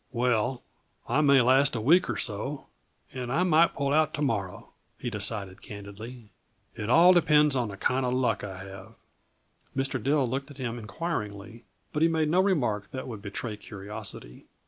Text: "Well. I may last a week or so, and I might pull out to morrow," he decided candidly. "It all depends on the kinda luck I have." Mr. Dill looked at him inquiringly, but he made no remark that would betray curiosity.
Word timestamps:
"Well. 0.11 0.63
I 1.07 1.21
may 1.21 1.41
last 1.43 1.75
a 1.75 1.79
week 1.79 2.09
or 2.09 2.17
so, 2.17 2.65
and 3.13 3.31
I 3.31 3.43
might 3.43 3.75
pull 3.75 3.93
out 3.93 4.15
to 4.15 4.23
morrow," 4.23 4.73
he 4.97 5.11
decided 5.11 5.61
candidly. 5.61 6.31
"It 6.73 6.89
all 6.89 7.13
depends 7.13 7.55
on 7.55 7.67
the 7.67 7.77
kinda 7.77 8.09
luck 8.09 8.43
I 8.43 8.63
have." 8.63 8.95
Mr. 9.77 10.01
Dill 10.01 10.27
looked 10.27 10.49
at 10.49 10.57
him 10.57 10.79
inquiringly, 10.79 11.65
but 11.93 12.01
he 12.01 12.07
made 12.07 12.29
no 12.29 12.39
remark 12.39 12.89
that 12.89 13.07
would 13.07 13.21
betray 13.21 13.57
curiosity. 13.57 14.47